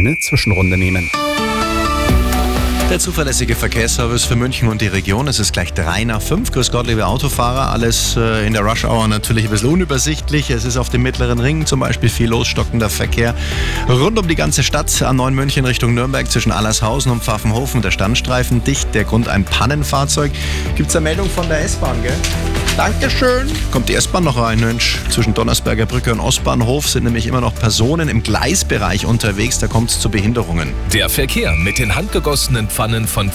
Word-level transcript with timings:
eine 0.00 0.16
Zwischenrunde 0.20 0.76
nehmen. 0.76 1.10
Der 2.88 3.00
zuverlässige 3.00 3.56
Verkehrsservice 3.56 4.24
für 4.24 4.36
München 4.36 4.68
und 4.68 4.80
die 4.80 4.86
Region. 4.86 5.26
Es 5.26 5.40
ist 5.40 5.52
gleich 5.52 5.72
drei 5.72 6.04
nach 6.04 6.22
fünf. 6.22 6.52
Grüß 6.52 6.70
Gott, 6.70 6.86
liebe 6.86 7.04
Autofahrer. 7.04 7.72
Alles 7.72 8.14
äh, 8.16 8.46
in 8.46 8.52
der 8.52 8.62
Rush 8.62 8.84
Hour 8.84 9.08
natürlich 9.08 9.46
ein 9.46 9.50
bisschen 9.50 9.70
unübersichtlich. 9.70 10.50
Es 10.50 10.64
ist 10.64 10.76
auf 10.76 10.88
dem 10.88 11.02
mittleren 11.02 11.40
Ring 11.40 11.66
zum 11.66 11.80
Beispiel 11.80 12.10
viel 12.10 12.28
losstockender 12.28 12.88
Verkehr. 12.88 13.34
Rund 13.88 14.20
um 14.20 14.28
die 14.28 14.36
ganze 14.36 14.62
Stadt 14.62 15.02
an 15.02 15.16
Neuen 15.16 15.34
München 15.34 15.64
Richtung 15.64 15.94
Nürnberg 15.94 16.30
zwischen 16.30 16.52
Allershausen 16.52 17.10
und 17.10 17.24
Pfaffenhofen. 17.24 17.82
Der 17.82 17.90
Standstreifen 17.90 18.62
dicht. 18.62 18.94
Der 18.94 19.02
Grund 19.02 19.26
ein 19.26 19.44
Pannenfahrzeug. 19.44 20.30
Gibt 20.76 20.90
es 20.90 20.94
eine 20.94 21.02
Meldung 21.02 21.28
von 21.28 21.48
der 21.48 21.62
S-Bahn, 21.62 22.00
gell? 22.04 22.14
Dankeschön. 22.78 23.50
Kommt 23.72 23.88
die 23.88 23.96
S-Bahn 23.96 24.22
noch 24.22 24.36
rein, 24.40 24.60
Mensch. 24.60 25.00
Zwischen 25.10 25.34
Donnersberger 25.34 25.84
Brücke 25.84 26.12
und 26.12 26.20
Ostbahnhof 26.20 26.88
sind 26.88 27.02
nämlich 27.02 27.26
immer 27.26 27.40
noch 27.40 27.52
Personen 27.52 28.08
im 28.08 28.22
Gleisbereich 28.22 29.04
unterwegs. 29.04 29.58
Da 29.58 29.66
kommt 29.66 29.90
es 29.90 29.98
zu 29.98 30.08
Behinderungen. 30.10 30.72
Der 30.92 31.08
Verkehr 31.08 31.56
mit 31.56 31.80
den 31.80 31.96
handgegossenen 31.96 32.68
Pfannen 32.68 33.08
von 33.08 33.26